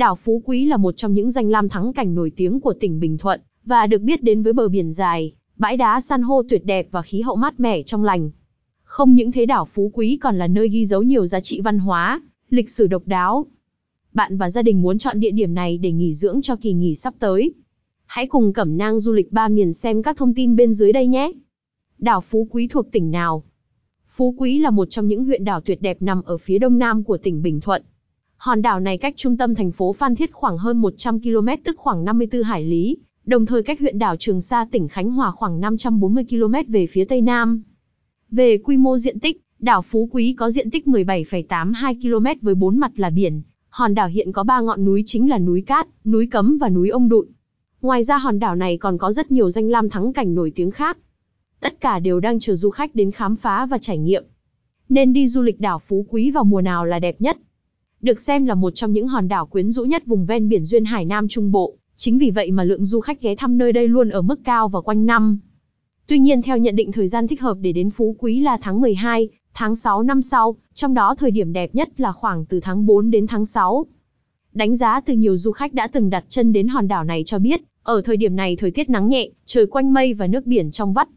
[0.00, 3.00] Đảo Phú Quý là một trong những danh lam thắng cảnh nổi tiếng của tỉnh
[3.00, 6.64] Bình Thuận, và được biết đến với bờ biển dài, bãi đá san hô tuyệt
[6.64, 8.30] đẹp và khí hậu mát mẻ trong lành.
[8.82, 11.78] Không những thế đảo Phú Quý còn là nơi ghi dấu nhiều giá trị văn
[11.78, 13.46] hóa, lịch sử độc đáo.
[14.12, 16.94] Bạn và gia đình muốn chọn địa điểm này để nghỉ dưỡng cho kỳ nghỉ
[16.94, 17.54] sắp tới.
[18.06, 21.06] Hãy cùng Cẩm nang du lịch ba miền xem các thông tin bên dưới đây
[21.06, 21.32] nhé.
[21.98, 23.42] Đảo Phú Quý thuộc tỉnh nào?
[24.08, 27.04] Phú Quý là một trong những huyện đảo tuyệt đẹp nằm ở phía đông nam
[27.04, 27.82] của tỉnh Bình Thuận.
[28.40, 31.76] Hòn đảo này cách trung tâm thành phố Phan Thiết khoảng hơn 100 km tức
[31.78, 35.60] khoảng 54 hải lý, đồng thời cách huyện đảo Trường Sa tỉnh Khánh Hòa khoảng
[35.60, 37.62] 540 km về phía tây nam.
[38.30, 42.78] Về quy mô diện tích, đảo Phú Quý có diện tích 17,82 km với bốn
[42.78, 43.42] mặt là biển.
[43.68, 46.88] Hòn đảo hiện có ba ngọn núi chính là núi Cát, núi Cấm và núi
[46.88, 47.26] Ông Đụn.
[47.82, 50.70] Ngoài ra hòn đảo này còn có rất nhiều danh lam thắng cảnh nổi tiếng
[50.70, 50.98] khác.
[51.60, 54.24] Tất cả đều đang chờ du khách đến khám phá và trải nghiệm.
[54.88, 57.36] Nên đi du lịch đảo Phú Quý vào mùa nào là đẹp nhất?
[58.02, 60.84] Được xem là một trong những hòn đảo quyến rũ nhất vùng ven biển duyên
[60.84, 63.88] Hải Nam Trung Bộ, chính vì vậy mà lượng du khách ghé thăm nơi đây
[63.88, 65.38] luôn ở mức cao và quanh năm.
[66.06, 68.80] Tuy nhiên theo nhận định thời gian thích hợp để đến Phú Quý là tháng
[68.80, 72.86] 12, tháng 6 năm sau, trong đó thời điểm đẹp nhất là khoảng từ tháng
[72.86, 73.86] 4 đến tháng 6.
[74.52, 77.38] Đánh giá từ nhiều du khách đã từng đặt chân đến hòn đảo này cho
[77.38, 80.70] biết, ở thời điểm này thời tiết nắng nhẹ, trời quanh mây và nước biển
[80.70, 81.08] trong vắt.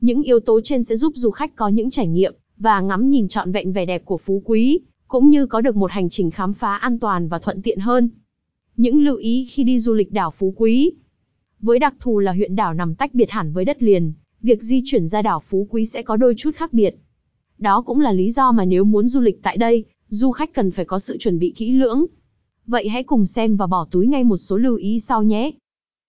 [0.00, 3.28] Những yếu tố trên sẽ giúp du khách có những trải nghiệm và ngắm nhìn
[3.28, 6.52] trọn vẹn vẻ đẹp của Phú Quý, cũng như có được một hành trình khám
[6.52, 8.10] phá an toàn và thuận tiện hơn.
[8.76, 10.92] Những lưu ý khi đi du lịch đảo Phú Quý.
[11.60, 14.82] Với đặc thù là huyện đảo nằm tách biệt hẳn với đất liền, việc di
[14.84, 16.96] chuyển ra đảo Phú Quý sẽ có đôi chút khác biệt.
[17.58, 20.70] Đó cũng là lý do mà nếu muốn du lịch tại đây, du khách cần
[20.70, 22.06] phải có sự chuẩn bị kỹ lưỡng.
[22.66, 25.50] Vậy hãy cùng xem và bỏ túi ngay một số lưu ý sau nhé.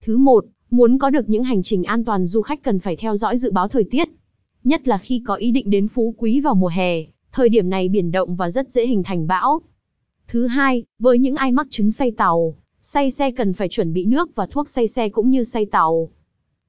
[0.04, 3.16] Thứ một, muốn có được những hành trình an toàn du khách cần phải theo
[3.16, 4.10] dõi dự báo thời tiết.
[4.64, 7.04] Nhất là khi có ý định đến Phú Quý vào mùa hè,
[7.40, 9.62] thời điểm này biển động và rất dễ hình thành bão.
[10.28, 14.06] Thứ hai, với những ai mắc chứng say tàu, say xe cần phải chuẩn bị
[14.06, 16.10] nước và thuốc say xe cũng như say tàu.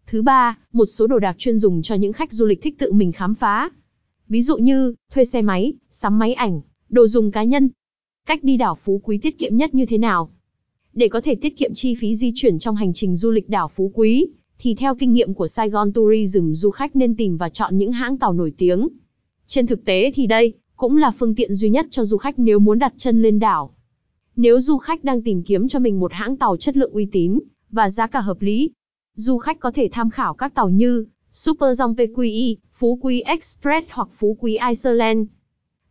[0.06, 2.92] Thứ ba, một số đồ đạc chuyên dùng cho những khách du lịch thích tự
[2.92, 3.70] mình khám phá.
[4.28, 7.68] Ví dụ như, thuê xe máy, sắm máy ảnh, đồ dùng cá nhân.
[8.26, 10.30] Cách đi đảo Phú Quý tiết kiệm nhất như thế nào?
[10.92, 13.68] Để có thể tiết kiệm chi phí di chuyển trong hành trình du lịch đảo
[13.68, 14.26] Phú Quý,
[14.58, 18.18] thì theo kinh nghiệm của Saigon Tourism du khách nên tìm và chọn những hãng
[18.18, 18.88] tàu nổi tiếng.
[19.46, 22.58] Trên thực tế thì đây, cũng là phương tiện duy nhất cho du khách nếu
[22.58, 23.74] muốn đặt chân lên đảo.
[24.36, 27.38] Nếu du khách đang tìm kiếm cho mình một hãng tàu chất lượng uy tín,
[27.70, 28.70] và giá cả hợp lý,
[29.14, 33.86] du khách có thể tham khảo các tàu như Super Dòng PQI, Phú Quý Express
[33.90, 35.26] hoặc Phú Quý Iceland.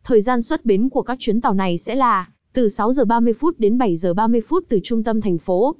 [0.04, 3.32] Thời gian xuất bến của các chuyến tàu này sẽ là từ 6 giờ 30
[3.32, 5.74] phút đến 7 giờ 30 phút từ trung tâm thành phố.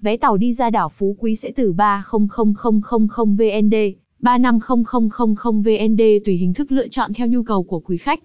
[0.00, 3.74] Vé tàu đi ra đảo Phú Quý sẽ từ 30000 VND,
[4.18, 8.20] 350000 VND tùy hình thức lựa chọn theo nhu cầu của quý khách.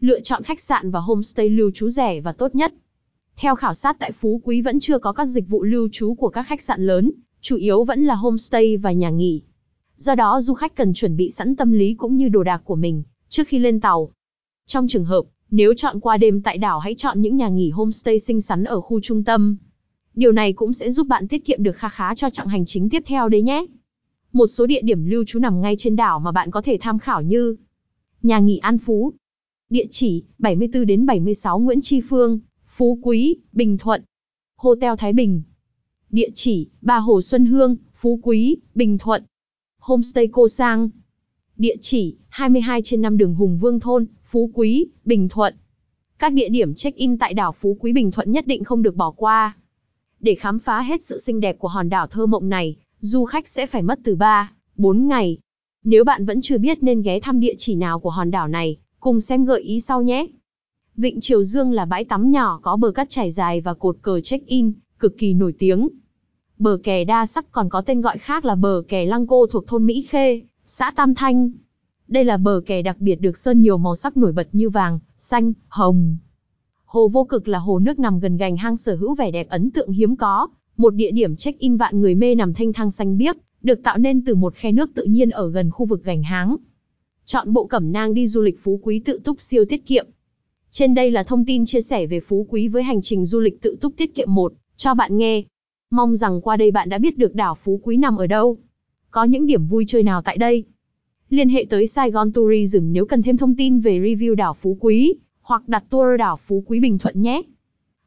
[0.00, 2.74] Lựa chọn khách sạn và homestay lưu trú rẻ và tốt nhất.
[3.36, 6.28] Theo khảo sát tại Phú Quý vẫn chưa có các dịch vụ lưu trú của
[6.28, 7.10] các khách sạn lớn,
[7.40, 9.42] chủ yếu vẫn là homestay và nhà nghỉ.
[9.96, 12.76] Do đó du khách cần chuẩn bị sẵn tâm lý cũng như đồ đạc của
[12.76, 14.10] mình trước khi lên tàu.
[14.66, 18.18] Trong trường hợp, nếu chọn qua đêm tại đảo hãy chọn những nhà nghỉ homestay
[18.18, 19.56] xinh xắn ở khu trung tâm.
[20.14, 22.88] Điều này cũng sẽ giúp bạn tiết kiệm được kha khá cho chặng hành chính
[22.88, 23.66] tiếp theo đấy nhé.
[24.32, 26.98] Một số địa điểm lưu trú nằm ngay trên đảo mà bạn có thể tham
[26.98, 27.56] khảo như
[28.22, 29.12] Nhà nghỉ An Phú
[29.70, 34.02] Địa chỉ 74 đến 76 Nguyễn Tri Phương, Phú Quý, Bình Thuận
[34.56, 35.42] Hotel Thái Bình
[36.10, 39.24] Địa chỉ Ba Hồ Xuân Hương, Phú Quý, Bình Thuận
[39.78, 40.88] Homestay Cô Sang
[41.56, 45.54] Địa chỉ 22 trên 5 đường Hùng Vương Thôn, Phú Quý, Bình Thuận.
[46.18, 49.10] Các địa điểm check-in tại đảo Phú Quý Bình Thuận nhất định không được bỏ
[49.10, 49.56] qua.
[50.20, 53.48] Để khám phá hết sự xinh đẹp của hòn đảo thơ mộng này, du khách
[53.48, 55.38] sẽ phải mất từ 3, 4 ngày.
[55.84, 58.76] Nếu bạn vẫn chưa biết nên ghé thăm địa chỉ nào của hòn đảo này,
[59.04, 60.26] cùng xem gợi ý sau nhé.
[60.96, 64.20] Vịnh Triều Dương là bãi tắm nhỏ có bờ cát trải dài và cột cờ
[64.20, 65.88] check-in, cực kỳ nổi tiếng.
[66.58, 69.66] Bờ kè đa sắc còn có tên gọi khác là bờ kè Lăng Cô thuộc
[69.66, 71.50] thôn Mỹ Khê, xã Tam Thanh.
[72.08, 74.98] Đây là bờ kè đặc biệt được sơn nhiều màu sắc nổi bật như vàng,
[75.16, 76.16] xanh, hồng.
[76.84, 79.70] Hồ Vô Cực là hồ nước nằm gần gành hang sở hữu vẻ đẹp ấn
[79.70, 83.36] tượng hiếm có, một địa điểm check-in vạn người mê nằm thanh thang xanh biếc,
[83.62, 86.56] được tạo nên từ một khe nước tự nhiên ở gần khu vực gành háng.
[87.26, 90.06] Chọn bộ cẩm nang đi du lịch Phú Quý tự túc siêu tiết kiệm.
[90.70, 93.62] Trên đây là thông tin chia sẻ về Phú Quý với hành trình du lịch
[93.62, 95.42] tự túc tiết kiệm 1, cho bạn nghe.
[95.90, 98.58] Mong rằng qua đây bạn đã biết được đảo Phú Quý nằm ở đâu.
[99.10, 100.64] Có những điểm vui chơi nào tại đây.
[101.30, 105.14] Liên hệ tới Saigon Tourism nếu cần thêm thông tin về review đảo Phú Quý,
[105.40, 107.42] hoặc đặt tour đảo Phú Quý Bình Thuận nhé.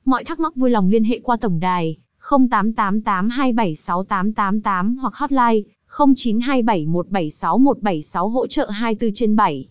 [0.05, 5.61] Mọi thắc mắc vui lòng liên hệ qua tổng đài 0888276888 hoặc hotline
[5.91, 9.67] 0927176176 hỗ trợ 24 trên 7.